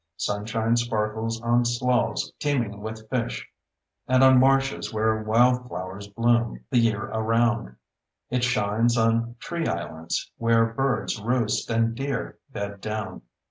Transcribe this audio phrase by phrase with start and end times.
[0.17, 3.47] Sunshine sparkles on sloughs teeming with fish,
[4.07, 7.75] and on marshes where wildflowers bloom the year around;
[8.31, 13.21] it shines on tree islands where birds roost and deer bed down.